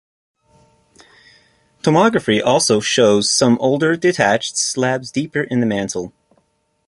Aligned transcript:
Tomography 1.83 2.43
also 2.43 2.79
shows 2.79 3.29
some 3.29 3.55
older 3.59 3.95
detached 3.95 4.57
slabs 4.57 5.11
deeper 5.11 5.41
in 5.43 5.59
the 5.59 5.67
mantle. 5.67 6.11